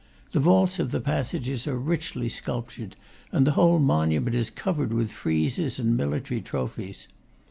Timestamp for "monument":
3.77-4.33